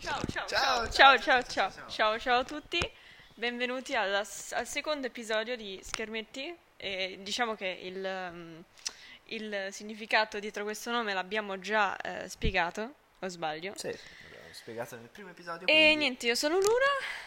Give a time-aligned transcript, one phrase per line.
[0.00, 2.78] Ciao ciao ciao, ciao ciao ciao ciao ciao a tutti,
[3.34, 6.54] benvenuti alla, al secondo episodio di Schermetti.
[6.76, 8.64] E diciamo che il,
[9.24, 13.72] il significato dietro questo nome l'abbiamo già eh, spiegato, o sbaglio?
[13.76, 13.94] Sì
[14.56, 15.66] spiegato nel primo episodio.
[15.66, 16.68] E quindi niente, io sono Luna.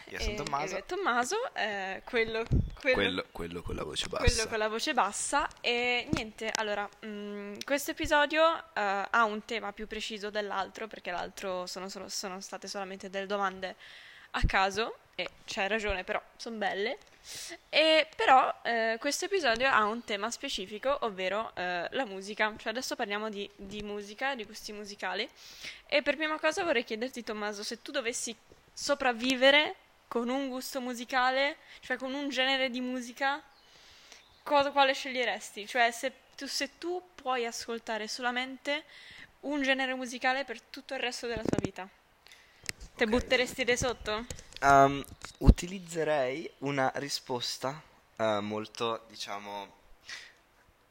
[0.06, 0.78] Io sono e- Tommaso.
[0.78, 2.44] e Tommaso, eh, quello,
[2.80, 4.24] quello, Quello, quello con la voce bassa.
[4.26, 5.48] quello con la voce bassa.
[5.62, 11.66] E niente, allora, mm, questo episodio eh, ha un tema più preciso dell'altro, perché l'altro
[11.68, 13.76] sono, solo- sono state solamente delle domande
[14.32, 16.98] a caso, e c'hai ragione, però sono belle.
[17.70, 22.54] E però eh, questo episodio ha un tema specifico, ovvero eh, la musica.
[22.58, 25.30] Cioè adesso parliamo di, di musica, di gusti musicali.
[25.88, 28.36] E per prima cosa vorrei chiederti, Tommaso, se tu dovessi
[28.74, 29.76] sopravvivere
[30.08, 33.42] con un gusto musicale, cioè con un genere di musica,
[34.44, 35.68] cosa- quale sceglieresti?
[35.68, 38.86] Cioè se tu, se tu puoi ascoltare solamente
[39.42, 41.88] un genere musicale per tutto il resto della tua vita,
[42.96, 44.26] te butteresti di sotto?
[44.62, 45.02] Um,
[45.38, 47.82] utilizzerei una risposta
[48.18, 49.68] eh, molto, diciamo,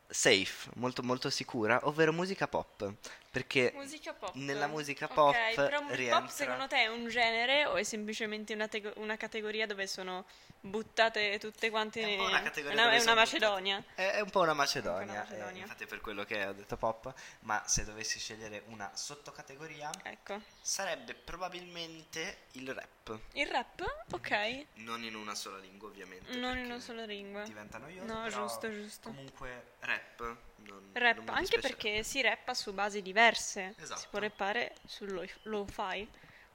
[0.09, 2.91] safe, molto, molto sicura, ovvero musica pop.
[3.31, 4.35] Perché Musica pop.
[4.37, 6.21] nella musica pop però mu- rientra...
[6.21, 10.25] pop secondo te è un genere o è semplicemente una, tego- una categoria dove sono
[10.61, 13.85] buttate tutte quante È un una categoria una, è una Macedonia.
[13.95, 15.57] È, è un po' una Macedonia, po' una Macedonia.
[15.59, 20.41] eh, infatti per quello che ho detto pop, ma se dovessi scegliere una sottocategoria Ecco.
[20.63, 24.05] sarebbe probabilmente il rap, Il rap?
[24.13, 24.65] Ok.
[24.77, 26.35] non in una sola lingua ovviamente.
[26.37, 27.43] Non in una sola lingua.
[27.43, 29.09] Diventa noioso, No, però giusto, giusto.
[29.11, 30.37] comunque rap.
[30.59, 33.75] Non, Rap, non anche perché si rappa su basi diverse.
[33.79, 34.01] Esatto.
[34.01, 36.07] Si può rappare sul lo- lo-fi,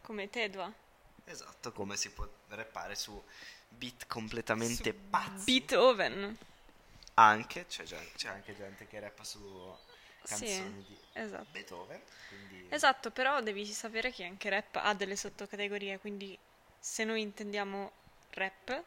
[0.02, 0.72] come Tedua.
[1.26, 3.22] Esatto, come si può rappare su
[3.68, 5.44] beat completamente Su pazzi.
[5.46, 6.38] Beethoven.
[7.16, 9.40] Anche, c'è, gen- c'è anche gente che rappa su
[10.24, 11.46] Sì, canzoni di esatto.
[11.52, 12.68] Beethoven, quindi...
[12.70, 16.38] Esatto, però devi sapere che anche rap ha delle sottocategorie, quindi
[16.80, 17.92] se noi intendiamo
[18.32, 18.84] rap,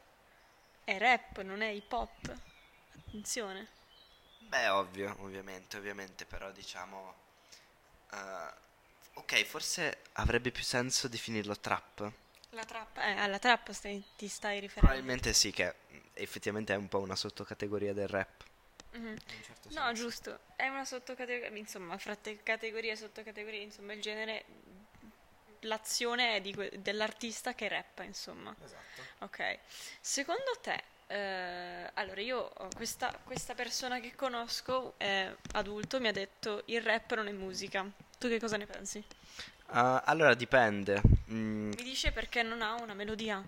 [0.85, 2.41] è rap, non è hip hop.
[3.07, 3.69] Attenzione.
[4.49, 7.15] Beh, ovvio, ovviamente, ovviamente, però diciamo...
[8.13, 8.53] eh,
[9.15, 12.13] ok, forse avrebbe più senso definirlo trap.
[12.51, 14.87] La trap, eh, alla trap stai- ti stai riferendo.
[14.87, 18.45] Probabilmente sì, che mm, effettivamente è un po' una sottocategoria del rap.
[18.93, 19.07] Mhm.
[19.07, 23.93] In un certo No, giusto, è una sottocategoria, insomma, fra te- categorie e sottocategorie, insomma,
[23.93, 24.45] il genere,
[25.61, 28.55] l'azione è di que- dell'artista che rappa, insomma.
[28.63, 29.03] Esatto.
[29.19, 29.59] Ok,
[30.01, 36.63] secondo te, eh, allora io, questa, questa persona che conosco, è adulto, mi ha detto
[36.67, 37.85] il rap non è musica.
[38.19, 39.05] Tu che cosa ne pensi?
[39.69, 41.01] Ah, allora dipende.
[41.31, 43.43] Mm, Mi dice perché non ha una melodia.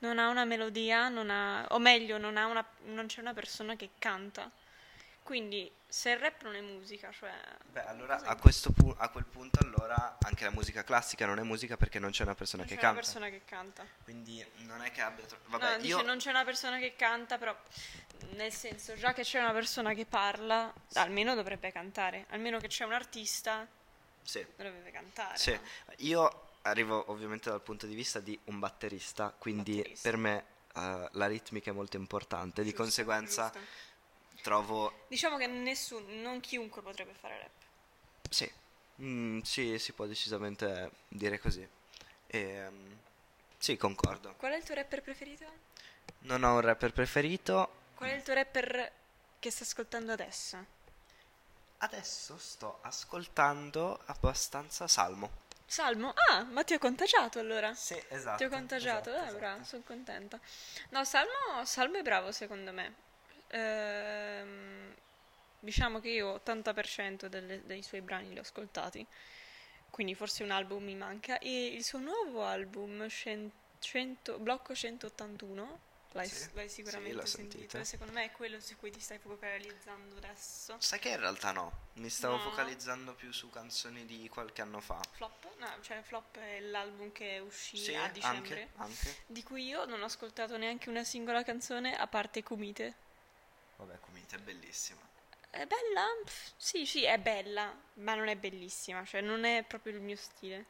[0.00, 3.74] Non ha una melodia, non ha, o meglio, non, ha una, non c'è una persona
[3.76, 4.50] che canta.
[5.28, 7.30] Quindi, se il rap non è musica, cioè...
[7.70, 11.42] Beh, allora a, questo pu- a quel punto allora anche la musica classica non è
[11.42, 13.06] musica perché non c'è una persona non che c'è una canta.
[13.06, 13.86] persona che canta.
[14.04, 16.96] Quindi non è che abbia tro- No, Vabbè, dice io non c'è una persona che
[16.96, 17.54] canta, però
[18.36, 22.24] nel senso, già che c'è una persona che parla, almeno dovrebbe cantare.
[22.30, 23.66] Almeno che c'è un artista,
[24.22, 25.36] sì, dovrebbe cantare.
[25.36, 25.52] sì.
[25.52, 25.60] no?
[25.98, 30.08] Io arrivo ovviamente dal punto di vista di un batterista, quindi Batterista.
[30.08, 33.86] per me eh, la ritmica è molto importante, di Giusto, conseguenza giusto.
[34.48, 37.50] Trovo Diciamo che nessuno, non chiunque potrebbe fare rap.
[38.30, 38.50] sì,
[39.02, 41.66] mm, sì, si può decisamente dire così.
[42.28, 42.98] Ehm,
[43.58, 44.34] sì, concordo.
[44.36, 45.44] Qual è il tuo rapper preferito?
[46.20, 47.70] Non ho un rapper preferito.
[47.94, 48.92] Qual è il tuo rapper
[49.38, 50.64] che stai ascoltando adesso?
[51.78, 55.30] Adesso sto ascoltando abbastanza Salmo.
[55.66, 56.12] Salmo?
[56.30, 57.74] Ah, ma ti ho contagiato allora.
[57.74, 58.36] Sì, esatto.
[58.38, 59.64] Ti ho contagiato, esatto, eh, bravo, esatto.
[59.64, 60.40] sono contenta.
[60.90, 62.94] No, Salmo, Salmo è bravo secondo me.
[63.48, 64.94] Ehm,
[65.60, 69.06] diciamo che io 80% delle- dei suoi brani li ho ascoltati,
[69.90, 71.38] quindi forse un album mi manca.
[71.38, 73.50] E il suo nuovo album, cen-
[73.80, 75.78] 100 Blocco 181,
[76.12, 77.82] l'hai, Sì, l'hai sì, sicuramente l'ho sentito.
[77.84, 80.76] secondo me è quello su cui ti stai focalizzando adesso.
[80.78, 82.40] Sai che in realtà no, mi stavo No.
[82.50, 85.00] focalizzando più su canzoni di qualche anno fa.
[85.12, 85.46] Flop?
[85.58, 88.62] No, cioè Flop è l'album che uscì Sì, a dicembre.
[88.62, 89.14] anche, anche.
[89.26, 92.94] Di cui io non ho ascoltato neanche una singola canzone a parte Kumite.
[93.78, 95.00] Vabbè, Kumite è bellissima.
[95.50, 96.06] È bella?
[96.24, 100.16] Pff, Sì, sì, è bella, ma non è bellissima, cioè non è proprio il mio
[100.16, 100.66] stile.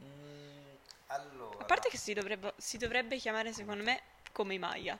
[0.00, 0.76] Mm,
[1.08, 4.02] allora, A parte che si dovrebbe, si dovrebbe chiamare, secondo me,
[4.32, 4.98] come Maya,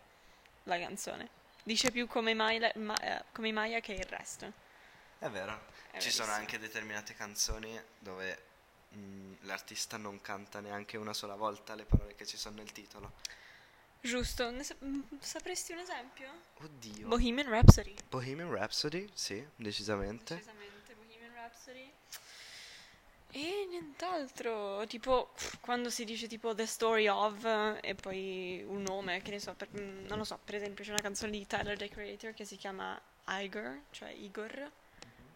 [0.64, 1.30] la canzone.
[1.62, 4.52] Dice più come Maya, ma- eh, come Maya che il resto.
[5.18, 8.44] è vero, È ci sono anche determinate canzoni dove
[8.94, 13.12] mm, l'artista non canta neanche una sola volta le parole che ci sono nel titolo.
[14.00, 16.30] Giusto, ne sa- mm, sapresti un esempio?
[16.60, 17.08] Oddio.
[17.08, 17.94] Bohemian Rhapsody.
[18.08, 20.34] Bohemian Rhapsody, sì, decisamente.
[20.36, 21.92] Decisamente, Bohemian Rhapsody.
[23.30, 25.30] E nient'altro, tipo
[25.60, 27.44] quando si dice tipo The Story of
[27.82, 30.90] e poi un nome, che ne so, per- mm, non lo so, per esempio c'è
[30.90, 34.70] una canzone di Tyler the Creator che si chiama Igor, cioè Igor,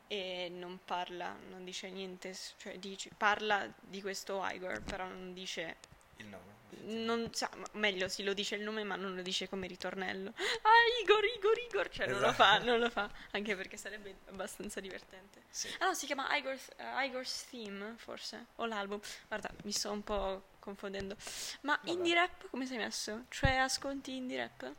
[0.08, 5.76] e non parla, non dice niente, cioè dice, parla di questo Igor, però non dice,
[6.16, 6.51] Il nome.
[6.84, 10.32] Non sa, meglio sì lo dice il nome ma non lo dice come ritornello.
[10.36, 12.42] Ah Igor, Igor, Igor, cioè non lo Esatto.
[12.42, 15.42] fa, non lo fa, anche perché sarebbe abbastanza divertente.
[15.50, 15.68] Sì.
[15.78, 19.00] Ah no, si chiama Igor's, eh, Igor's Theme, forse, o l'album.
[19.28, 21.16] Guarda, mi sto un po' confondendo.
[21.62, 21.90] Ma Vabbè.
[21.90, 23.24] indie rap come sei messo?
[23.28, 24.72] Cioè ascolti indie rap?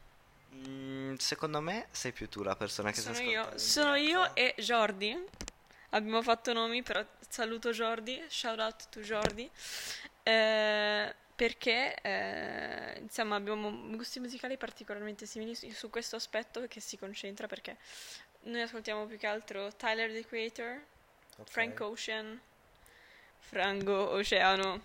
[0.55, 4.53] Mm, secondo me sei più tu la persona che sono si io, sono io e
[4.57, 5.17] Jordi.
[5.89, 9.49] Abbiamo fatto nomi, però saluto Jordi, shout out to Jordi.
[10.23, 16.97] Eh, perché eh, insomma abbiamo gusti musicali particolarmente simili su, su questo aspetto che si
[16.97, 17.75] concentra perché
[18.43, 20.81] noi ascoltiamo più che altro Tyler the Creator,
[21.39, 21.49] Ok.
[21.49, 22.39] Frank Ocean,
[23.39, 24.81] Frango Oceano.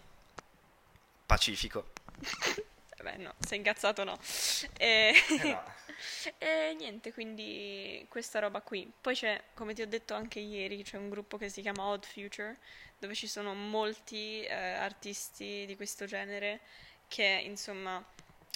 [1.27, 1.93] Pacifico.
[2.99, 4.19] Vabbè, no, sei incazzato no.
[4.77, 5.63] E, Eh no.
[6.39, 8.91] e niente, quindi questa roba qui.
[9.01, 12.05] Poi c'è, come ti ho detto anche ieri, c'è un gruppo che si chiama Odd
[12.05, 12.57] Future,
[12.99, 16.61] dove ci sono molti eh, artisti di questo genere
[17.09, 18.05] che, insomma,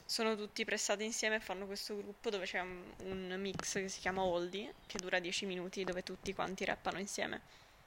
[0.05, 4.01] sono tutti pressati insieme e fanno questo gruppo dove c'è un, un mix che si
[4.01, 7.41] chiama Oldie, che dura 10 minuti, dove tutti quanti rappano insieme.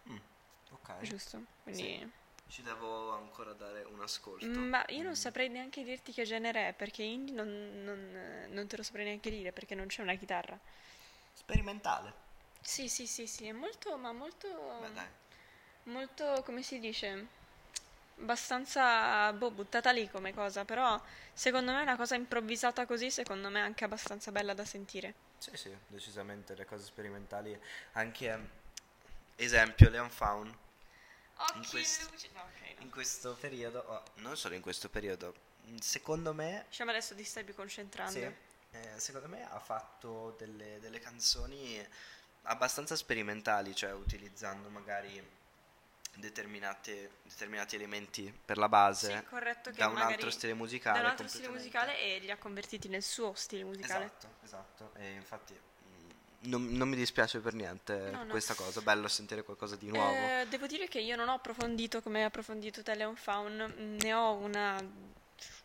[0.10, 0.18] Mm,
[0.72, 1.02] ok.
[1.02, 1.44] Giusto?
[1.64, 2.24] Quindi...
[2.48, 4.48] Ci devo ancora dare un ascolto.
[4.48, 7.48] Ma io non saprei neanche dirti che genere è, perché indie non,
[7.84, 10.58] non- non te lo saprei neanche dire, perché non c'è una chitarra.
[11.34, 12.14] Sperimentale.
[12.62, 14.48] Sì, sì, sì, sì, è molto, ma molto,
[14.82, 15.08] Beh, dai.
[15.84, 17.28] molto, come si dice,
[18.20, 21.00] abbastanza, boh, buttata lì come cosa, però
[21.34, 25.14] secondo me è una cosa improvvisata così, secondo me è anche abbastanza bella da sentire.
[25.38, 27.58] Sì, sì, decisamente le cose sperimentali.
[27.94, 28.50] Anche
[29.36, 30.58] esempio Leon Faun
[31.38, 32.30] Occhi questo- luci.
[32.34, 32.84] No, ok, no.
[32.84, 35.34] in questo periodo, oh, non solo in questo periodo,
[35.68, 38.12] mm, secondo me, Diciamo adesso ti stai più concentrando.
[38.12, 38.22] sì,
[38.72, 41.86] eh, secondo me ha fatto delle, delle canzoni
[42.44, 45.22] abbastanza sperimentali, cioè utilizzando magari
[46.14, 50.98] determinate, determinati elementi per la base Sì, corretto da un altro stile musicale.
[51.00, 54.06] da un altro stile musicale e li ha convertiti nel suo stile musicale.
[54.06, 54.92] Esatto, esatto.
[54.96, 55.60] E infatti
[56.46, 58.30] non, non mi dispiace per niente No, no.
[58.30, 58.82] questa cosa.
[58.82, 60.14] Bello sentire qualcosa di nuovo.
[60.14, 63.98] Eh, devo dire che io non ho approfondito come hai approfondito te Leon Faun, mm,
[64.00, 64.80] ne ho una,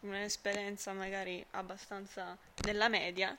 [0.00, 3.37] un'esperienza magari abbastanza nella media,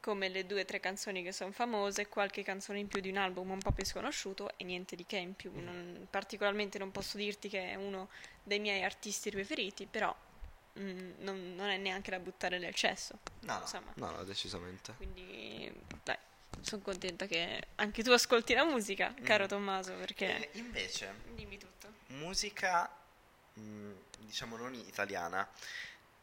[0.00, 3.18] come le due o tre canzoni che sono famose, qualche canzone in più di un
[3.18, 5.52] album un po' più sconosciuto e niente di che in più.
[5.54, 8.08] Non- particolarmente non posso dirti che è uno
[8.42, 10.14] dei miei artisti preferiti, però
[10.78, 13.18] mm, non, non è neanche da buttare nel cesso.
[13.40, 13.92] no, no, insomma.
[13.96, 14.94] no, no, decisamente.
[14.96, 15.70] Quindi,
[16.02, 16.16] dai,
[16.62, 19.48] sono contenta che anche tu ascolti la musica, caro Mm.
[19.48, 20.50] Tommaso, perché...
[20.52, 21.92] E invece, Dimmi tutto.
[22.08, 22.90] musica,
[23.58, 25.48] mm, diciamo non italiana,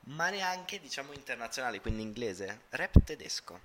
[0.06, 3.60] ma neanche, diciamo, internazionale, quindi inglese, rap tedesco.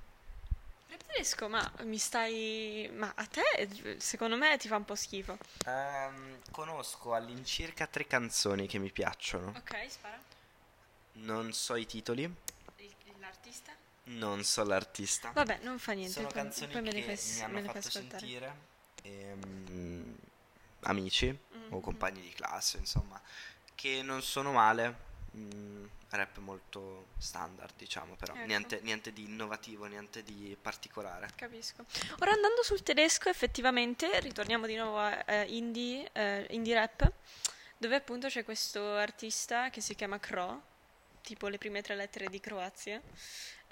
[0.88, 2.90] Rap tedesco, ma mi stai...
[2.94, 5.38] Ma a te, secondo me, ti fa un po' schifo.
[5.66, 9.52] Ehm, conosco all'incirca tre canzoni che mi piacciono.
[9.56, 10.20] Ok, spara.
[11.14, 12.34] Non so i titoli,
[13.20, 13.72] L'artista?
[14.04, 15.30] Non so l'artista.
[15.32, 16.12] Vabbè, non fa niente.
[16.12, 18.70] Sono poi- canzoni poi me che fai, mi me hanno le fai fatto sentire
[19.04, 20.16] ehm,
[20.82, 21.28] amici
[21.70, 21.80] o Mhm.
[21.80, 23.20] compagni di classe, insomma,
[23.74, 25.10] che non sono male.
[25.34, 28.44] mm, rap molto standard, diciamo, però Ecco.
[28.44, 31.30] niente, niente di innovativo, niente di particolare.
[31.34, 31.86] Capisco.
[32.20, 37.10] Ora andando sul tedesco, effettivamente, ritorniamo di nuovo a eh, indie, eh, indie rap,
[37.78, 40.62] dove appunto c'è questo artista che si chiama Kro,
[41.22, 43.00] tipo le prime tre lettere di Croazia,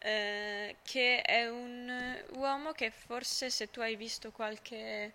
[0.01, 5.13] eh, che è un uomo che forse se tu hai visto qualche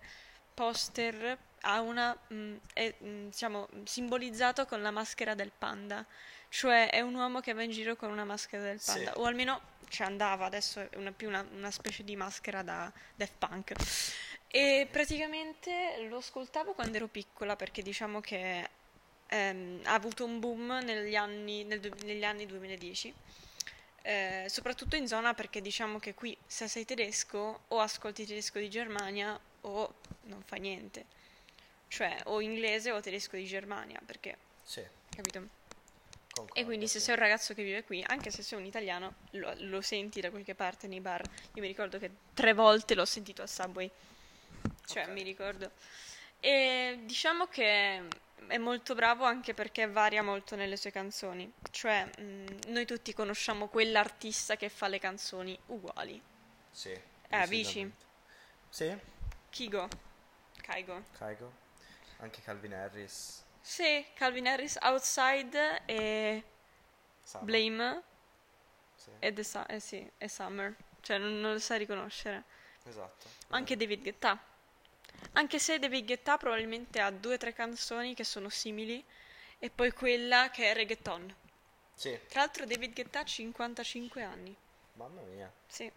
[0.54, 6.04] poster ha una, mm, è, mm, diciamo, simbolizzato con la maschera del panda.
[6.48, 8.92] Cioè è un uomo che va in giro con una maschera del Sì.
[8.92, 12.90] panda, o almeno ci andava, adesso è una, più una, una specie di maschera da
[13.14, 13.72] Daft Punk.
[14.48, 18.68] E praticamente lo ascoltavo quando ero piccola perché diciamo che
[19.26, 23.12] ehm, ha avuto un boom negli anni, nel negli anni 2010.
[24.06, 28.70] Eh, soprattutto in zona perché diciamo che qui se sei tedesco o ascolti tedesco di
[28.70, 29.94] Germania o
[30.26, 31.06] non fa niente.
[31.88, 35.48] Cioè o inglese o tedesco di Germania perché, Sì, capito?
[36.30, 36.54] concordo.
[36.54, 39.52] E quindi se sei un ragazzo che vive qui, anche se sei un italiano, lo,
[39.58, 41.22] lo senti da qualche parte nei bar.
[41.54, 43.90] Io mi ricordo che tre volte l'ho sentito a Subway.
[44.86, 45.08] Cioè, Ok.
[45.08, 45.72] mi ricordo.
[46.38, 48.02] E diciamo che
[48.48, 51.50] è molto bravo anche perché varia molto nelle sue canzoni.
[51.70, 56.20] Cioè, mh, noi tutti conosciamo quell'artista che fa le canzoni uguali.
[56.70, 56.90] Sì.
[57.28, 58.04] Eh, decisamente.
[58.68, 58.96] Sì,
[59.50, 59.88] Kigo.
[60.62, 61.02] Kaigo.
[61.18, 61.52] Kaigo.
[62.18, 63.44] Anche Calvin Harris.
[63.60, 66.44] Sì, Calvin Harris, Outside e
[67.22, 67.44] Summer.
[67.44, 68.02] Blame
[68.94, 70.74] Sì, e, The Su- eh sì, e Summer.
[71.00, 72.44] Cioè, non, non lo sai riconoscere.
[72.84, 73.28] esatto.
[73.48, 74.38] Anche David Guetta.
[75.36, 79.04] Anche se David Guetta probabilmente ha due o tre canzoni che sono simili
[79.58, 81.34] e poi quella che è reggaeton.
[81.94, 84.54] Sì, Tra l'altro David Guetta ha 55 anni.
[84.94, 85.90] mamma mia, Sì.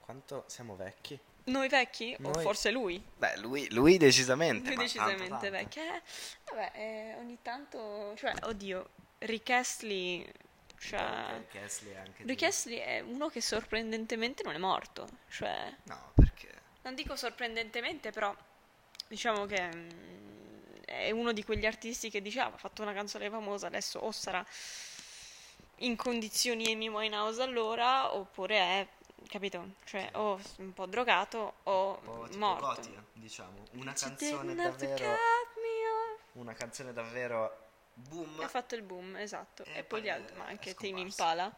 [0.00, 1.18] quanto siamo vecchi.
[1.44, 2.14] Noi vecchi?
[2.20, 3.02] O Noi- forse lui?
[3.16, 4.68] Beh, lui, lui decisamente.
[4.68, 5.50] Lui decisamente tanto, tanto.
[5.50, 5.82] vecchio.
[5.82, 6.02] Eh,
[6.46, 8.14] vabbè, eh, ogni tanto...
[8.16, 8.88] Cioè, oddio,
[9.20, 10.30] Rick Astley...
[10.78, 11.36] Cioè...
[11.38, 11.94] Rick Astley
[12.26, 15.06] Rick Astley è uno che sorprendentemente non è morto.
[15.28, 16.50] Cioè, No, perché...
[16.82, 18.34] non dico sorprendentemente, però
[19.14, 19.88] diciamo che mm,
[20.84, 24.10] è uno di quegli artisti che dice, ah, ha fatto una canzone famosa, adesso o
[24.10, 24.44] sarà
[25.78, 28.88] in condizioni Amy Winehouse allora, oppure è,
[29.28, 29.74] capito?
[29.84, 32.66] Cioè, o un po' drogato o Un po' tipo morto.
[32.66, 33.64] Gotia, diciamo.
[33.72, 35.16] Una canzone davvero...
[36.32, 37.62] Una canzone davvero...
[37.96, 38.40] Boom.
[38.40, 39.62] Ha fatto il boom, esatto.
[39.64, 41.00] E E, poi gli altri, ma anche Tame.
[41.00, 41.54] Impala.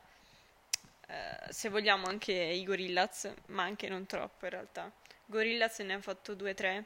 [1.08, 4.92] Eh, se vogliamo anche i Gorillaz, ma anche non troppo in realtà.
[5.24, 6.84] Gorillaz ne ha fatto due o tre.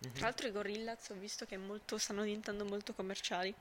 [0.00, 0.12] Mhm.
[0.12, 3.54] Tra l'altro i Gorillaz ho visto che molto- stanno diventando molto commerciali.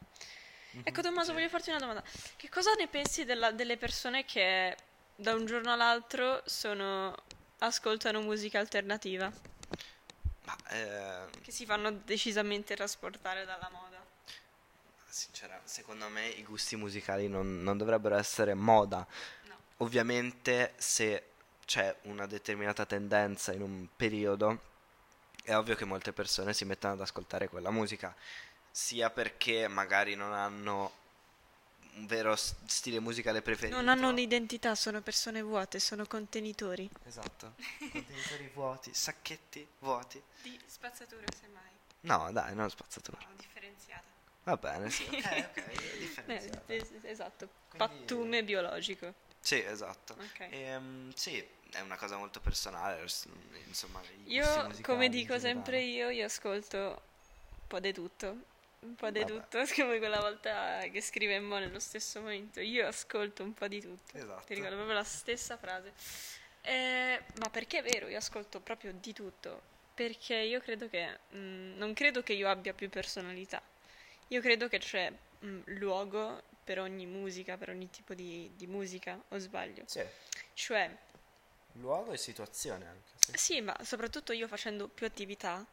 [0.71, 1.33] Mhm, Ecco Tommaso, sì.
[1.33, 2.03] voglio farti una domanda.
[2.35, 4.75] Che cosa ne pensi della- delle persone che
[5.15, 7.15] da un giorno all'altro sono,
[7.59, 9.31] ascoltano musica alternativa?
[10.45, 14.01] Ma, eh, Che si fanno decisamente trasportare dalla moda.
[15.07, 19.05] sincera, secondo me i gusti musicali non, non dovrebbero essere moda.
[19.43, 19.55] No.
[19.77, 21.33] Ovviamente se
[21.65, 24.71] c'è una determinata tendenza in un periodo,
[25.43, 28.15] è ovvio che molte persone si mettono ad ascoltare quella musica,
[28.71, 31.01] sia perché magari non hanno
[31.95, 33.75] un vero stile musicale preferito.
[33.75, 36.89] Non hanno un'identità, sono persone vuote, sono contenitori.
[37.05, 37.53] Esatto.
[37.77, 40.21] Contenitori vuoti, sacchetti vuoti.
[40.41, 41.61] Di spazzatura, semmai.
[42.01, 43.17] No, dai, non spazzatura.
[43.21, 44.01] No, differenziata.
[44.43, 45.03] Va bene, sì.
[45.13, 46.73] Ok, ok, Eh, differenziata.
[46.73, 49.13] es- esatto, Quindi- pattume biologico.
[49.43, 50.13] Sì, esatto.
[50.13, 50.47] Ok.
[50.51, 53.01] Ehm, sì, è una cosa molto personale,
[53.67, 58.51] insomma, Io, come dico sempre io, io ascolto un po' di tutto.
[58.79, 62.61] Un po' di tutto, come quella volta che scrivemmo nello stesso momento.
[62.61, 64.15] Io ascolto un po' di tutto.
[64.15, 64.45] Esatto.
[64.45, 65.91] Ti ricordo proprio la stessa frase.
[66.61, 69.61] Eh, ma perché è vero, io ascolto proprio di tutto.
[69.93, 71.19] Perché io credo che.
[71.35, 73.61] mm, non credo che io abbia più personalità.
[74.29, 75.11] Io credo che c'è
[75.43, 79.83] mm, luogo per ogni musica, per ogni tipo di, di musica, o sbaglio.
[79.85, 80.01] Sì,
[80.53, 80.95] Cioè,
[81.73, 83.11] luogo e situazione anche.
[83.15, 83.31] Sì.
[83.55, 85.65] sì, ma soprattutto io facendo più attività,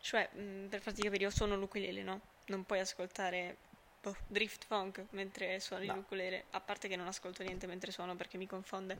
[0.00, 2.20] cioè, mh, per farti capire, io suono l'ukulele, no?
[2.46, 3.56] Non puoi ascoltare
[4.02, 5.94] boh, drift funk mentre suoni No.
[5.94, 8.98] l'ukulele, a parte che non ascolto niente mentre suono perché mi confonde.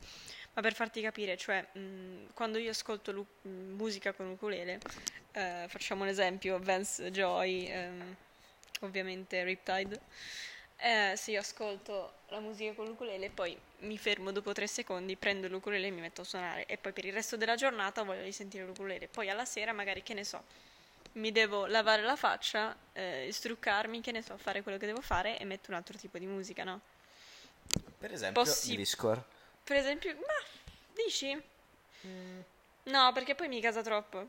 [0.55, 4.81] Ma per farti capire, cioè, mh, quando io ascolto l'u- musica con ukulele,
[5.33, 8.17] eh, facciamo un esempio, Vance Joy, ehm,
[8.81, 10.01] ovviamente Riptide.
[10.85, 15.49] Eh, se io ascolto la musica con l'ukulele, poi mi fermo dopo tre secondi, prendo
[15.49, 16.67] l'ukulele e mi metto a suonare.
[16.67, 19.09] E poi per il resto della giornata voglio risentire l'ukulele.
[19.09, 20.43] Poi alla sera, magari, che ne so,
[21.13, 25.39] mi devo lavare la faccia, eh, struccarmi, che ne so, fare quello che devo fare
[25.39, 26.83] e metto un altro tipo di musica, no?
[27.97, 29.23] Per esempio, Possi- Discord.
[29.65, 31.43] Per esempio, ma dici?
[32.83, 34.29] No, perché poi mi casa troppo.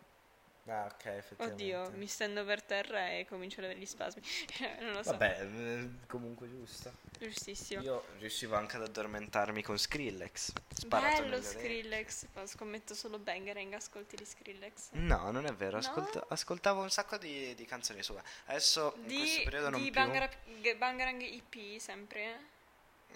[0.68, 1.64] Ah, ok, effettivamente.
[1.64, 4.22] Oddio, mi stendo per terra e comincio ad avere gli spasmi.
[4.82, 5.12] non lo so.
[5.12, 6.92] Vabbè, eh, comunque giusto.
[7.20, 7.82] Giustissimo.
[7.84, 10.54] Io riuscivo anche ad addormentarmi con Skrillex.
[10.74, 11.60] Sparato Bello orecchie.
[11.60, 12.26] Skrillex.
[12.34, 14.90] Ma scommetto solo Bangarang ascolti di Skrillex.
[14.94, 15.78] No, non è vero, No?
[15.78, 18.22] ascolt- ascoltavo un sacco di, di canzoni sue.
[18.46, 20.02] Adesso in questo Di, periodo non di più.
[20.02, 22.54] Bangarang, Bangarang EP sempre.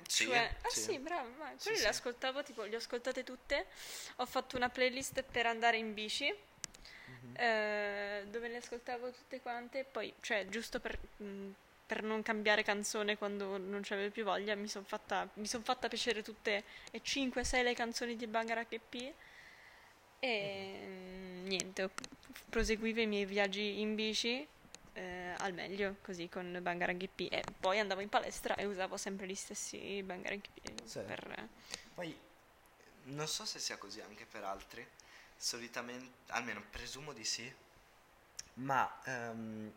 [0.08, 0.80] Sì, Cioè, ah sì.
[0.82, 1.72] sì, bravo, ma sì.
[1.72, 3.66] le ascoltavo, tipo, le ho ascoltate tutte.
[4.18, 6.34] Ho fatto una playlist per andare in bici,
[7.10, 7.34] Mhm.
[7.38, 9.84] eh, dove le ascoltavo tutte quante.
[9.90, 11.50] Poi, cioè, giusto per, mh,
[11.86, 16.22] per non cambiare canzone quando non c'avevo più voglia, mi sono fatta, son fatta piacere
[16.22, 19.14] tutte e 5-6 le canzoni di Bangarang EP.
[20.22, 21.44] E Mhm.
[21.44, 21.90] mh, niente,
[22.50, 24.46] proseguivo i miei viaggi in bici
[24.94, 27.20] eh, al meglio, così con Bangarang EP.
[27.32, 30.84] E poi andavo in palestra e usavo sempre gli stessi Bangarang EP.
[30.84, 31.00] Sì.
[31.00, 31.48] Per...
[31.94, 32.18] Poi
[33.04, 34.86] non so se sia così anche per altri.
[35.42, 37.50] Solitamente, almeno presumo di sì.
[38.56, 39.72] Ma ehm,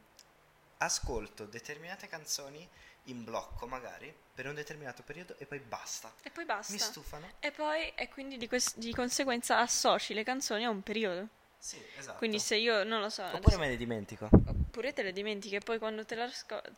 [0.78, 2.69] ascolto determinate canzoni
[3.04, 6.12] in blocco, magari per un determinato periodo e poi basta.
[6.23, 6.73] E poi basta.
[6.73, 7.31] Mi stufano.
[7.38, 11.28] E poi, e quindi di, quest- di conseguenza associ le canzoni a un periodo.
[11.59, 12.19] Sì, esatto.
[12.19, 14.28] Quindi se io, non lo so, Oppure adesso- me ne dimentico.
[14.33, 16.16] oppure te le dimentichi e poi quando te,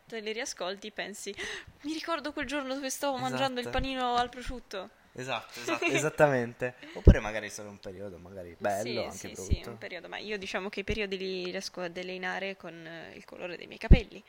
[0.07, 1.35] te le riascolti pensi,
[1.85, 3.81] mi ricordo quel giorno dove stavo mangiando il Esatto.
[3.81, 4.91] panino al prosciutto.
[5.17, 6.75] Esatto, esatto, esattamente.
[6.95, 9.53] Oppure magari solo un periodo, magari bello, sì, anche sì, brutto.
[9.53, 13.13] sì, un periodo, ma io diciamo che i periodi li riesco a delineare con eh,
[13.15, 14.23] il colore dei miei capelli,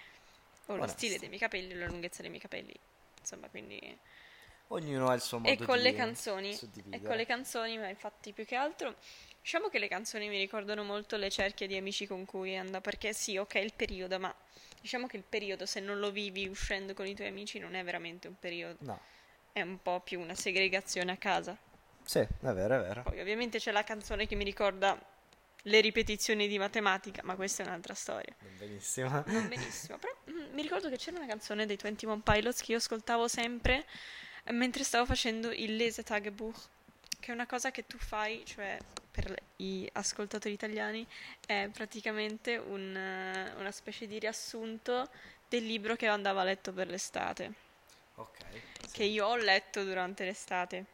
[0.68, 0.98] o lo Onesto.
[0.98, 2.74] stile dei miei capelli, o la lunghezza dei miei capelli,
[3.20, 4.00] insomma, quindi...
[4.70, 7.88] Ognuno ha il suo modo E con di le canzoni, e con le canzoni, ma
[7.88, 8.96] infatti più che altro,
[9.42, 13.14] diciamo che le canzoni mi ricordano molto le cerchie di amici con cui andavo, perché
[13.14, 14.34] sì, ok, il periodo, ma
[14.82, 17.84] diciamo che il periodo, se non lo vivi uscendo con i tuoi amici, non è
[17.84, 19.00] veramente un periodo, No,
[19.56, 21.58] è un po' più una segregazione a casa.
[22.04, 23.04] sì, è vero, è vero.
[23.04, 25.00] Poi ovviamente c'è la canzone che mi ricorda
[25.62, 28.36] le ripetizioni di matematica, ma questa è un'altra storia.
[28.42, 29.24] Non benissimo.
[29.28, 32.80] Non benissimo, però mm, mi ricordo che c'era una canzone dei 21 Pilots che io
[32.80, 33.86] ascoltavo sempre
[34.44, 36.58] eh, mentre stavo facendo il Lesetagebuch,
[37.22, 38.78] che è una cosa che tu fai, cioè
[39.10, 41.08] per le- i ascoltatori italiani,
[41.48, 45.10] è praticamente un, eh, una specie di riassunto
[45.48, 47.54] del libro che andava letto per l'estate,
[48.16, 48.38] Ok.
[48.82, 48.92] sì.
[48.92, 50.86] che io ho letto durante l'estate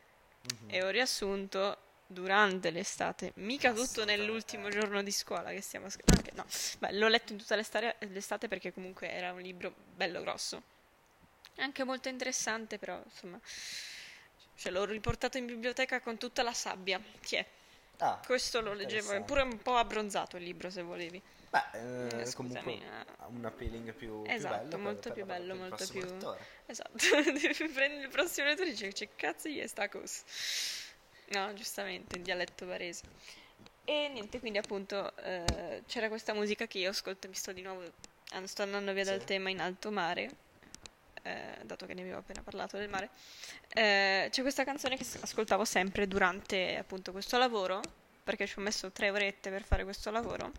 [0.42, 0.70] Mhm.
[0.74, 6.32] e ho riassunto durante l'estate, mica tutto nell'ultimo giorno di scuola che stiamo ascoltando.
[6.34, 6.46] no,
[6.80, 10.62] beh, l'ho letto in tutta l'estate, l'estate perché comunque era un libro bello grosso.
[11.58, 13.40] Anche molto interessante, però insomma,
[14.56, 17.00] cioè, l'ho riportato in biblioteca con tutta la sabbia.
[17.22, 17.46] Tiè,
[17.98, 21.22] Ah, questo lo leggevo, è pure un po' abbronzato il libro se volevi.
[21.52, 23.06] Beh, Eh, eh, scusami, comunque eh.
[23.18, 26.40] ha un appealing più, più Esatto, bello per- molto più bello, molto più- lettore.
[26.66, 26.92] Esatto,
[27.74, 30.22] prendere il prossimo lettore e dice che cazzo gli è sta cosa?
[31.32, 33.04] No, giustamente, in dialetto barese.
[33.84, 37.84] E niente, quindi appunto eh, c'era questa musica che io ascolto, mi sto di nuovo,
[38.46, 39.26] sto andando via dal Sì.
[39.26, 40.30] tema in alto mare,
[41.24, 43.10] eh, dato che ne avevo appena parlato del mare.
[43.74, 47.82] Eh, c'è questa canzone che ascoltavo sempre durante appunto questo lavoro,
[48.24, 50.52] perché ci ho messo tre orette per fare questo lavoro,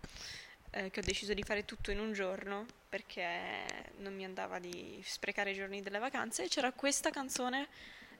[0.73, 5.01] eh, che ho deciso di fare tutto in un giorno, perché non mi andava di
[5.05, 7.67] sprecare i giorni delle vacanze, c'era questa canzone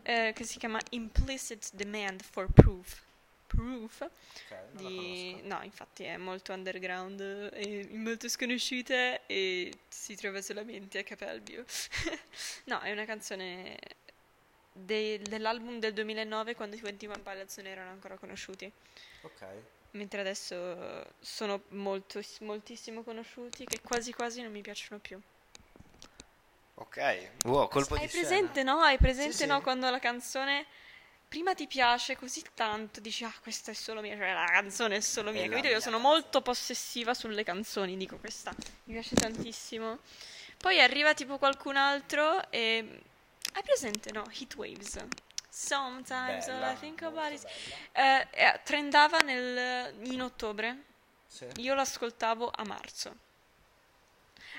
[0.04, 3.02] eh, che si chiama Implicit Demand for Proof.
[3.48, 5.42] Proof Ok, non la di...
[5.44, 11.64] No, infatti è molto underground e molto sconosciuta e si trova solamente a Capalbio.
[12.66, 13.78] no, è una canzone
[14.72, 18.72] de- dell'album del 2009 quando i 21 Pilots non erano ancora conosciuti,
[19.22, 19.46] Ok.
[19.94, 25.20] Mentre adesso sono molto, moltissimo conosciuti che quasi quasi non mi piacciono più.
[26.76, 27.30] Ok.
[27.46, 28.28] Wow, colpo Hai di scena.
[28.28, 28.80] presente, no?
[28.80, 29.58] Hai presente, Sì, no?
[29.58, 29.64] sì.
[29.64, 30.66] Quando la canzone
[31.28, 35.00] prima ti piace così tanto, dici, ah, questa è solo mia, cioè la canzone è
[35.02, 35.42] solo È mia.
[35.44, 35.68] la Capito?
[35.68, 36.14] Io mia sono canzone.
[36.22, 38.54] molto possessiva sulle canzoni, dico, questa
[38.86, 40.00] mi piace tantissimo.
[40.58, 43.02] Poi arriva tipo qualcun altro e...
[43.54, 44.24] Hai presente, no?
[44.32, 44.56] Heat
[45.56, 47.44] Sometimes all Bella, I think about is...
[47.44, 47.78] bella.
[47.92, 50.84] Eh, eh, trendava nel- in ottobre.
[51.28, 51.48] Sì.
[51.58, 53.16] Io l'ascoltavo a marzo.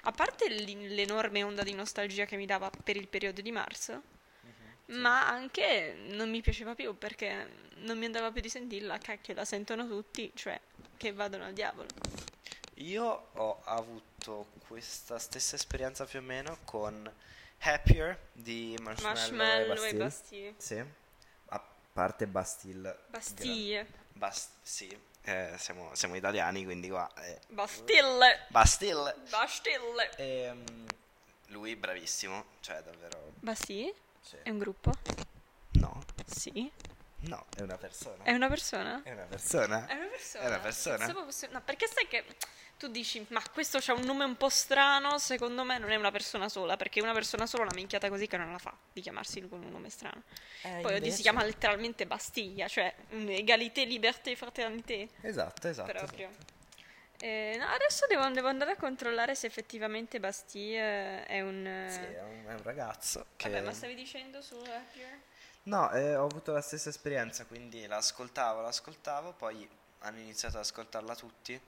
[0.02, 4.02] A parte l'enorme onda di nostalgia che mi dava per il periodo di marzo,
[4.42, 9.34] Mhm, ma anche non mi piaceva più perché non mi andava più di sentirla, cacchio,
[9.34, 10.60] la sentono tutti, cioè
[10.96, 11.88] che vadano al diavolo.
[12.78, 17.10] Io ho avuto questa stessa esperienza più o meno con
[17.64, 20.04] Happier di Marshmallow, Marshmallow e e Bastille.
[20.04, 20.54] Bastille.
[20.58, 20.84] Sì.
[21.48, 22.98] A parte Bastille.
[23.08, 23.72] Bastille.
[23.74, 27.10] gran- Bas- sì, eh, siamo, siamo italiani, quindi qua...
[27.16, 28.46] eh, Bastille.
[28.48, 29.14] Bastille.
[29.30, 30.10] Bastille.
[30.16, 30.86] Ehm,
[31.48, 33.32] lui bravissimo, cioè davvero...
[33.40, 33.94] Bastille?
[34.20, 34.36] sì.
[34.42, 34.92] È un gruppo?
[35.72, 36.70] No, Sì.
[37.28, 38.22] No, è una persona.
[38.24, 39.02] È una persona?
[39.02, 39.86] È una persona.
[39.86, 40.44] È una persona.
[40.44, 41.08] È una persona.
[41.12, 42.24] Fosse- No, perché sai che
[42.76, 46.10] tu dici, ma questo c'ha un nome un po' strano, secondo me non è una
[46.10, 49.46] persona sola, perché una persona sola una minchiata così che non la fa di chiamarsi
[49.48, 50.22] con un nome strano.
[50.62, 55.92] Eh, Poi oggi si chiama letteralmente Bastiglia, cioè mm, egalité, liberté, fraternité, Esatto, esatto.
[55.92, 56.28] proprio.
[57.20, 61.64] Eh, no, adesso devo, devo andare a controllare se effettivamente Bastille è un...
[61.66, 62.06] esatto.
[62.06, 63.48] Sì, è un, è un ragazzo che...
[63.48, 65.20] Vabbè, ma stavi dicendo su Happier?
[65.64, 69.66] No, eh, ho avuto la stessa esperienza, quindi l'ascoltavo, l'ascoltavo, poi
[70.00, 71.58] hanno iniziato ad ascoltarla tutti.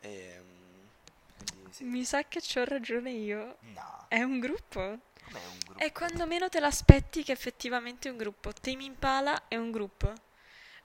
[0.00, 0.40] E...
[0.40, 0.86] mm,
[1.52, 1.84] Quindi sì.
[1.84, 3.58] Mi sa che c'ho ragione io.
[3.60, 4.98] No, È un gruppo?
[5.24, 5.84] com'è un gruppo?
[5.84, 8.52] È quando meno te l'aspetti che effettivamente è un gruppo.
[8.52, 10.12] Tame Impala è un gruppo.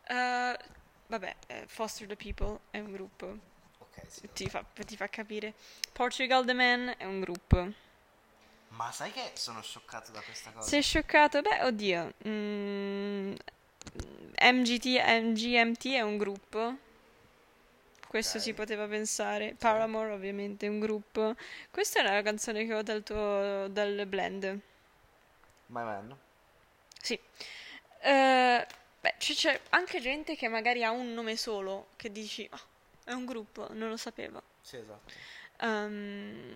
[0.08, 0.58] Eh,
[1.08, 3.38] vabbè, eh, Foster the People è un gruppo.
[3.80, 4.30] Ok, sì.
[4.34, 5.54] Ti fa, ti fa capire.
[5.92, 7.74] Portugal the Man è un gruppo.
[8.70, 10.68] Ma sai che sono scioccato da questa cosa?
[10.68, 11.42] Sei scioccato?
[11.42, 12.14] Beh, oddio.
[12.28, 13.34] Mm,
[14.42, 14.86] MGT,
[15.22, 16.76] MGMT è un gruppo.
[18.08, 18.44] Questo Ok.
[18.44, 19.56] si poteva pensare.
[19.58, 21.36] Paramore ovviamente è un gruppo.
[21.70, 24.60] Questa è una canzone che ho dal tuo dal blend.
[25.70, 26.18] My Man?
[27.02, 27.20] Sì.
[28.02, 28.68] Eh,
[29.02, 32.62] beh, c- c'è anche gente che magari ha un nome solo, che dici, "Ah,
[33.06, 34.42] è un gruppo, non lo sapevo.
[34.62, 35.14] Sì, esatto.
[35.62, 36.56] Ehm,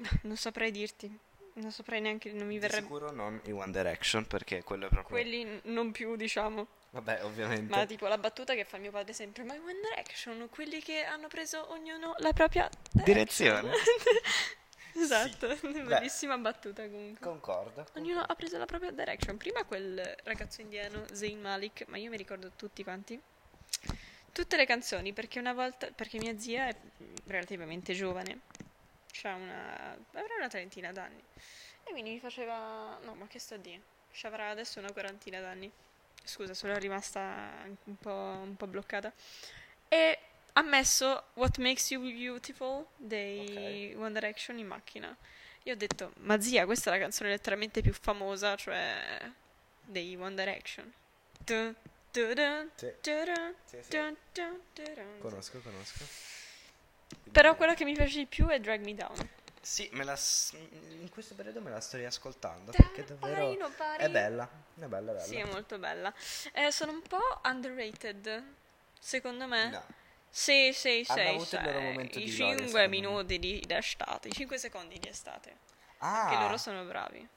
[0.22, 1.18] non saprei dirti.
[1.54, 2.82] non saprei neanche, non mi verrebbe...
[2.82, 5.16] sicuro non i One Direction perché quello è proprio...
[5.16, 6.66] Quelli non più, diciamo.
[6.90, 7.74] Vabbè, ovviamente.
[7.74, 11.04] Ma tipo la battuta che fa mio padre sempre, ma i One Direction, quelli che
[11.04, 13.70] hanno preso ognuno la propria Direzione.
[14.96, 15.82] esatto, Beh.
[15.82, 17.20] bellissima battuta comunque.
[17.20, 17.86] Concordo.
[17.94, 19.36] Ognuno ha preso la propria direction.
[19.36, 23.20] Prima quel ragazzo indiano, Zayn Malik, ma io mi ricordo tutti quanti.
[24.32, 26.76] Tutte le canzoni, perché una volta, perché mia zia è
[27.26, 28.40] relativamente giovane,
[29.20, 31.22] c'ha una, avrà una trentina d'anni.
[31.84, 33.80] E quindi mi faceva, no ma che sto a dire,
[34.12, 35.70] ci avrà adesso una quarantina d'anni.
[36.22, 37.50] Scusa, sono rimasta
[37.84, 39.12] un po', un po' bloccata.
[39.88, 40.18] E
[40.52, 45.16] ha messo What Makes You Beautiful dei One Direction in macchina.
[45.64, 49.30] Io ho detto, ma zia, questa è la canzone letteralmente più famosa, cioè
[49.82, 50.92] dei One Direction.
[51.38, 51.74] Dun,
[52.10, 52.92] dun, dun, Sì.
[53.64, 53.88] Sì, sì.
[55.20, 56.04] Conosco, conosco.
[57.32, 59.28] Però quella che mi piace di più è Drag Me Down.
[59.60, 60.18] Sì, me la
[60.52, 64.02] in questo periodo me la sto riascoltando Dai, perché davvero Parino, pari.
[64.04, 65.20] è bella, è bella, è bella.
[65.20, 66.12] Sì, è molto bella.
[66.52, 68.42] Eh, sono un po' underrated,
[68.98, 69.68] secondo me.
[69.70, 69.84] No.
[70.30, 71.20] Sì, sì, sì.
[71.20, 71.66] Hanno avuto il sì.
[71.66, 72.88] loro momento I di gloria, 5 secondo me.
[72.88, 75.56] minuti di, estate, i 5 secondi di estate.
[75.98, 77.28] Ah, Che loro sono bravi.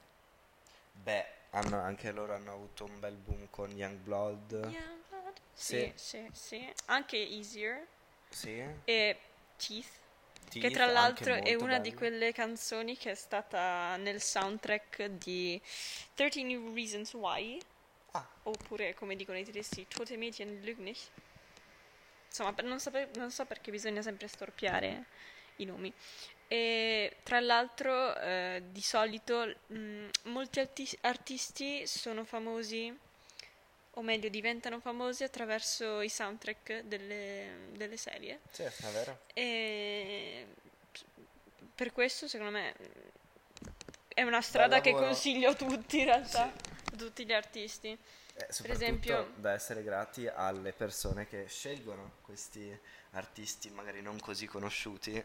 [0.92, 4.52] beh, hanno, anche loro hanno avuto un bel boom con Youngblood.
[4.52, 5.32] Youngblood.
[5.52, 6.72] Sì, sì, sì.
[6.86, 7.86] Anche Easier
[8.28, 8.64] Sì.
[8.84, 9.18] e
[9.64, 9.86] Teeth.
[10.58, 11.96] Che Teeth, tra l'altro è una di bello.
[11.96, 15.60] quelle canzoni che è stata nel soundtrack di
[16.14, 17.58] 13 Reasons Why,
[18.14, 20.86] Ah, oppure come dicono i tedeschi, Tote Mädchen lügen
[22.28, 25.06] Insomma, non, sape- non so perché bisogna sempre storpiare
[25.56, 25.92] i nomi.
[26.48, 32.94] E tra l'altro, eh, di solito mh, molti arti- artisti sono famosi,
[33.94, 38.40] o meglio, diventano famosi attraverso i soundtrack delle, delle serie.
[38.50, 39.20] sì, è vero.
[39.34, 40.46] E
[41.74, 42.74] per questo, secondo me,
[44.08, 47.88] è una strada che consiglio a tutti, in realtà, a tutti gli artisti.
[47.88, 52.78] Eh, soprattutto esempio- da essere grati alle persone che scelgono questi
[53.10, 55.22] artisti magari non così conosciuti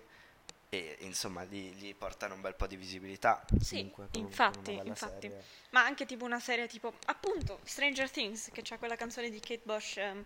[0.70, 3.46] e insomma gli, gli portano un bel po' di visibilità.
[3.60, 5.28] Sì, comunque, con- infatti, infatti.
[5.28, 5.44] serie.
[5.70, 9.62] Ma anche tipo una serie tipo, appunto, Stranger Things, che c'ha quella canzone di Kate
[9.64, 10.26] Bush, ehm,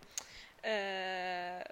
[0.61, 1.63] eh,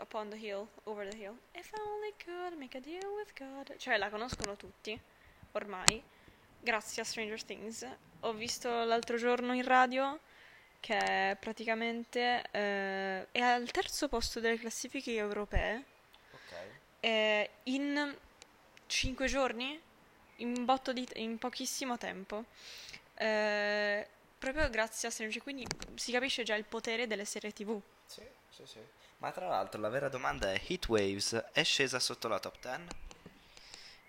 [0.00, 1.36] Upon the Hill, Over the Hill.
[1.52, 3.76] If I only could make a deal with God.
[3.76, 4.98] Cioè, la conoscono tutti,
[5.52, 6.02] ormai,
[6.60, 7.86] grazie a Stranger Things.
[8.20, 10.18] Ho visto l'altro giorno in radio
[10.80, 15.96] che praticamente eh, è al terzo posto delle classifiche europee.
[17.00, 18.16] Eh, in
[18.86, 19.80] 5 giorni,
[20.36, 22.44] in, botto di, in pochissimo tempo,
[23.20, 24.06] Eh,
[24.38, 27.80] proprio grazie a Stranger quindi si capisce già il potere delle serie tv.
[28.06, 28.78] Sì, sì, sì.
[29.18, 32.84] Ma tra l'altro la vera domanda è Heat Waves è scesa sotto la top 10?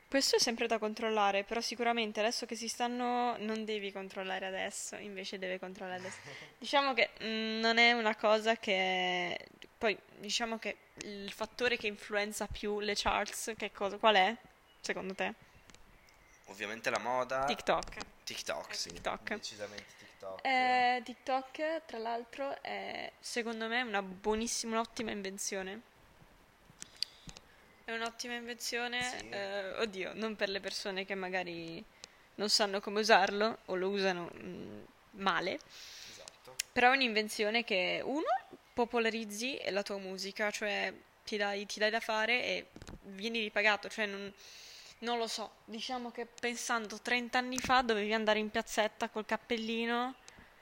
[0.08, 4.95] Questo è sempre da controllare, però sicuramente adesso che si stanno non devi controllare adesso,
[4.95, 6.17] invece deve controllare adesso.
[6.58, 9.38] Diciamo che mm, non è una cosa che...
[9.80, 14.36] Poi diciamo che il fattore che influenza più le charts, che cosa, qual è,
[14.82, 15.34] secondo te?
[16.48, 17.46] Ovviamente la moda.
[17.46, 17.98] TikTok.
[18.26, 18.89] TikTok, Eh, sì.
[18.89, 19.34] TikTok.
[19.36, 20.46] Decisamente TikTok.
[20.46, 25.82] Eh, TikTok, tra l'altro, è secondo me una buonissima, un'ottima invenzione.
[27.86, 29.30] È un'ottima invenzione, Sì.
[29.30, 31.82] eh, oddio, non per le persone che magari
[32.36, 35.58] non sanno come usarlo o lo usano mm, male,
[36.12, 36.56] Esatto.
[36.74, 38.28] però è un'invenzione che, uno,
[38.80, 40.94] popolarizzi la tua musica, cioè
[41.26, 42.68] ti dai, ti dai da fare e
[43.02, 44.34] vieni ripagato, cioè non,
[45.00, 50.15] non lo so, diciamo che pensando 30 anni fa dovevi andare in piazzetta col cappellino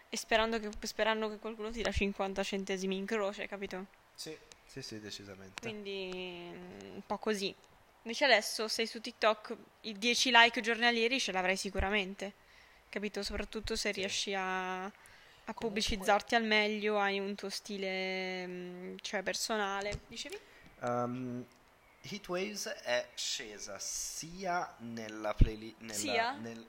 [0.09, 3.85] e sperando che, sperando che qualcuno ti dà 50 centesimi in croce, capito?
[4.15, 5.61] Sì, sì, sì, decisamente.
[5.61, 7.53] Quindi mm, un po' così.
[8.01, 12.33] Invece adesso sei su TikTok, i 10 like giornalieri ce l'avrai sicuramente,
[12.89, 13.21] capito?
[13.21, 14.91] Soprattutto se riesci a,
[15.49, 20.01] a pubblicizzarti al meglio, hai un tuo stile, mm, cioè personale.
[20.07, 20.37] Dicevi?
[20.81, 21.45] Um,
[22.01, 25.91] Heat Waves è scesa sia nella playlist.
[25.91, 26.31] Sia?
[26.33, 26.65] Nel,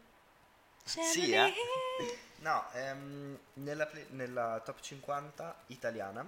[0.84, 1.52] Sia?
[2.40, 6.24] No, ehm, nella, play- nella top 50 italiana.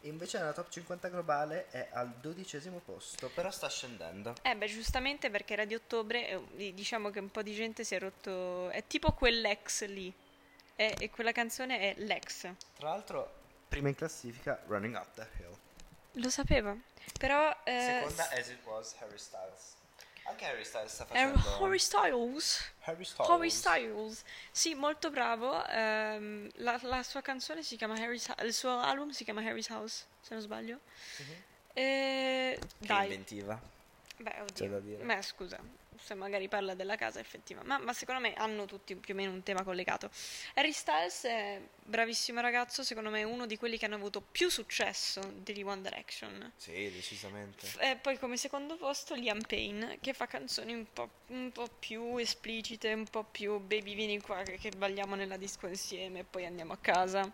[0.00, 3.30] E invece nella top 50 globale è al dodicesimo posto.
[3.32, 4.34] Però sta scendendo.
[4.42, 7.94] Eh beh, giustamente perché era di ottobre di- diciamo che un po' di gente si
[7.94, 8.70] è rotto...
[8.70, 10.12] È tipo quell'ex lì.
[10.76, 12.48] E, e quella canzone è l'ex.
[12.76, 13.32] Tra l'altro,
[13.68, 15.56] prima in classifica, Running Up the Hill.
[16.22, 16.78] Lo sapevo.
[17.18, 17.54] Però...
[17.64, 19.74] eh, Seconda, As It Was, Harry Styles.
[20.24, 21.38] Anche Harry Styles sta facendo.
[21.58, 22.72] Harry Styles.
[22.80, 23.28] Harry Styles.
[23.30, 24.22] Harry Styles.
[24.52, 25.64] Sì, molto bravo.
[25.66, 28.44] ehm, la, la sua canzone si chiama Harry's House.
[28.44, 30.78] Il suo album si chiama Harry's House, se non sbaglio.
[31.18, 31.42] Mhm.
[31.74, 32.58] E...
[32.60, 33.04] Che Dai.
[33.04, 33.60] inventiva.
[34.18, 34.54] Beh, oddio.
[34.54, 35.02] c'è da dire.
[35.02, 35.58] Beh, scusa.
[36.02, 39.30] Se magari parla della casa effettiva, ma, ma secondo me hanno tutti più o meno
[39.32, 40.10] un tema collegato.
[40.54, 44.48] Harry Styles è bravissimo ragazzo, secondo me è uno di quelli che hanno avuto più
[44.48, 46.52] successo di One Direction.
[46.56, 47.66] Sì, decisamente.
[47.78, 52.16] E poi come secondo posto Liam Payne, che fa canzoni un po', un po' più
[52.16, 56.46] esplicite, un po' più baby vieni qua che, che balliamo nella disco insieme e poi
[56.46, 57.30] andiamo a casa.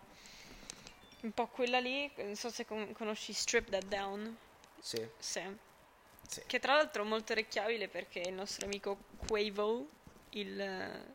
[1.21, 4.37] Un po' quella lì, non so se con- conosci Strip That Down.
[4.79, 5.41] Sì, Sì.
[6.29, 6.43] Sì.
[6.45, 9.87] Che tra l'altro è molto orecchiabile perché il nostro amico Quavo,
[10.31, 11.05] il eh,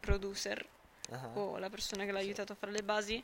[0.00, 0.64] producer
[1.10, 2.26] Ah, o la persona che l'ha Sì.
[2.26, 3.22] aiutato a fare le basi,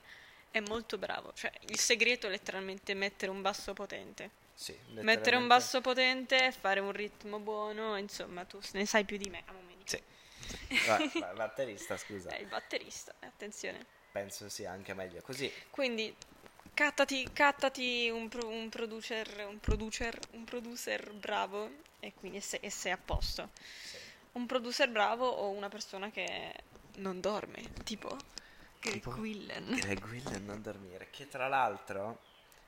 [0.50, 1.32] è molto bravo.
[1.32, 4.30] Cioè, il segreto è letteralmente mettere un basso potente.
[4.52, 9.30] sì, Mettere un basso potente, fare un ritmo buono, insomma, tu ne sai più di
[9.30, 9.96] me a momenti.
[9.96, 10.02] Sì.
[10.86, 12.28] Va- va- batterista, scusa.
[12.30, 13.86] È il batterista, eh, attenzione.
[14.12, 15.50] Penso sia anche meglio così.
[15.70, 16.14] Quindi
[16.80, 22.60] cattati, cattati un, pro- un producer, un producer, un producer bravo e quindi e sei,
[22.60, 23.50] e sei a posto.
[23.82, 23.98] Sì.
[24.32, 26.54] Un producer bravo o una persona che
[26.96, 28.16] non dorme, tipo
[28.80, 29.02] Greg?
[29.02, 29.74] Quillen.
[29.74, 31.08] Greg Will non dormire.
[31.10, 32.20] Che tra l'altro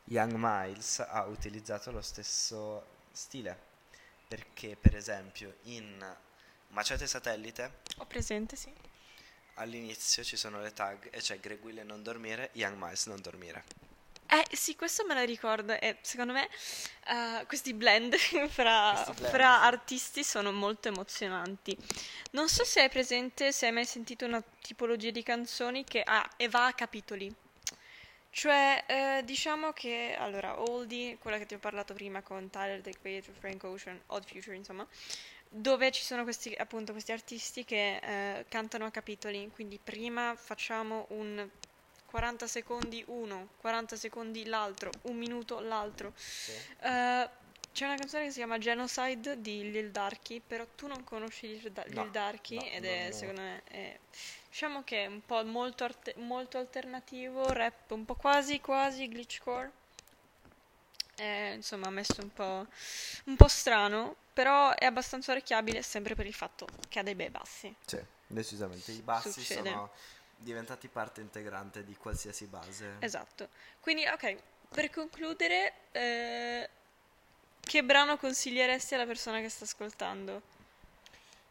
[0.04, 3.70] Young Miles ha utilizzato lo stesso stile.
[4.28, 6.16] Perché, per esempio, in
[6.68, 8.70] Macete Satellite Ho presente, sì.
[9.54, 13.64] all'inizio ci sono le tag e c'è Greg Will non dormire, Young Miles non dormire.
[14.34, 16.48] Eh sì, questo me lo ricordo e secondo me
[17.06, 18.16] eh, questi blend
[18.48, 21.76] fra, Questi blend, fra artisti sono molto emozionanti.
[22.30, 26.26] Non so se hai presente, se hai mai sentito una tipologia di canzoni che ha
[26.38, 27.30] e va a capitoli.
[28.30, 32.94] Cioè, eh, diciamo che, allora, Oldie, quella che ti ho parlato prima con Tyler, The
[33.02, 34.86] Creator, Frank Ocean, Odd Future, insomma,
[35.46, 41.04] dove ci sono questi, appunto, questi artisti che eh, cantano a capitoli, quindi prima facciamo
[41.10, 41.46] un
[42.12, 46.12] 40 secondi uno, 40 secondi l'altro, un minuto l'altro.
[46.14, 46.52] Sì.
[46.80, 47.28] Eh,
[47.72, 51.72] c'è una canzone che si chiama Genocide di Lil Darky, però tu non conosci Lil,
[51.72, 53.12] Da- No, Lil Darky no, ed è no.
[53.14, 53.98] secondo me è-
[54.50, 59.72] diciamo che è un po' molto, arte- molto alternativo, rap un po' quasi quasi glitchcore.
[61.16, 62.66] Eh, insomma, messo un po',
[63.24, 67.30] un po' strano, però è abbastanza orecchiabile sempre per il fatto che ha dei bei
[67.30, 67.74] bassi.
[67.86, 68.92] Sì, decisamente.
[68.92, 69.68] I bassi Succede.
[69.70, 69.90] sono
[70.42, 72.96] diventati parte integrante di qualsiasi base.
[72.98, 73.48] Esatto.
[73.80, 74.36] Quindi, ok,
[74.68, 76.68] per concludere, eh,
[77.60, 80.42] che brano consiglieresti alla persona che sta ascoltando?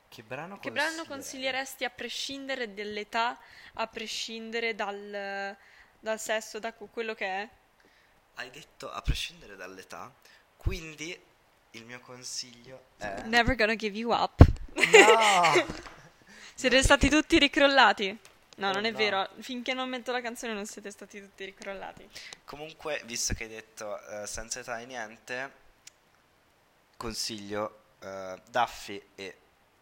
[0.10, 3.40] Che brano Che brano consiglieresti a prescindere dall'età,
[3.76, 5.56] a prescindere dal,
[6.00, 7.50] dal sesso, da quello che è?
[8.36, 10.14] Hai detto a prescindere dall'età,
[10.58, 11.18] quindi
[11.72, 13.22] il mio consiglio è...
[13.24, 14.42] Never gonna give you up.
[14.74, 15.66] No!
[16.54, 18.20] Siete stati tutti ricrollati?
[18.58, 18.98] No, Oh, non è no.
[18.98, 19.30] vero.
[19.40, 22.08] Finché non metto la canzone non siete stati tutti ricrollati.
[22.46, 25.52] Comunque, visto che hai detto eh, senza età e niente,
[26.98, 29.38] consiglio eh, Duffy e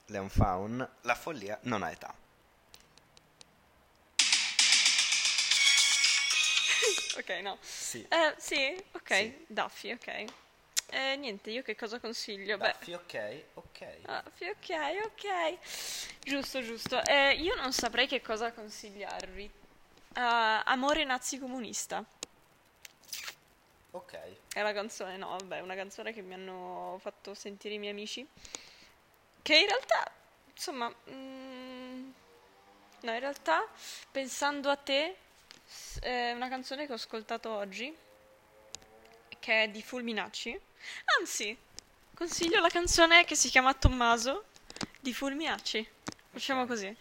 [0.08, 2.14] Leon Faun, La follia non ha età.
[7.18, 7.58] ok, no.
[7.62, 8.06] Sì.
[8.08, 9.14] Eh, sì, ok.
[9.14, 9.46] Sì.
[9.48, 10.26] Duffy, ok.
[10.92, 12.58] Eh, niente, io che cosa consiglio?
[12.58, 13.98] Beh, Duffy, ok, ok.
[14.06, 14.70] Ah, sì, ok,
[15.06, 15.58] ok.
[16.22, 17.04] Giusto, giusto.
[17.06, 19.52] Eh, io non saprei che cosa consigliarvi.
[20.14, 22.04] Ah, Amore nazi comunista.
[23.92, 24.20] Ok.
[24.52, 28.28] È la canzone, no, vabbè, una canzone che mi hanno fatto sentire i miei amici.
[29.42, 30.12] Che in realtà,
[30.52, 32.12] insomma, mm,
[33.02, 33.64] no, in realtà,
[34.12, 35.16] pensando a te,
[36.00, 37.96] è una canzone che ho ascoltato oggi,
[39.50, 40.60] che è di Fulminacci.
[41.20, 41.58] Anzi,
[42.14, 44.46] consiglio la canzone che si chiama Tommaso
[45.00, 45.88] di Fulminacci.
[46.30, 46.96] Facciamo così.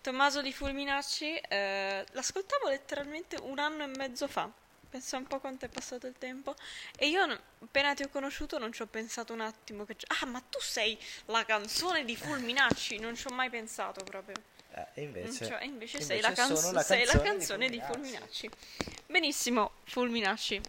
[0.00, 4.50] Tommaso di Fulminacci, eh, l'ascoltavo letteralmente un anno e mezzo fa.
[4.88, 6.54] Pensa un po' quanto è passato il tempo.
[6.96, 7.22] E io,
[7.62, 9.84] appena ti ho conosciuto, non ci ho pensato un attimo.
[9.84, 12.98] Che ah, ma tu sei la canzone di Fulminacci.
[12.98, 14.36] Non ci ho mai pensato proprio.
[14.72, 17.28] Eh, e invece, ci ho- e invece, invece sei, la, canz- la sei la canzone
[17.28, 18.48] canzone di di Fulminacci.
[18.48, 19.02] Fulminacci.
[19.06, 20.60] Benissimo, Fulminacci.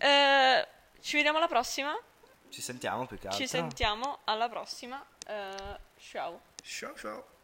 [0.00, 0.66] Eh,
[1.00, 1.96] ci vediamo alla prossima.
[2.48, 3.40] ci sentiamo più che altro.
[3.40, 5.04] Ci sentiamo alla prossima.
[5.26, 6.40] Eh, ciao.
[6.62, 7.38] Ciao ciao.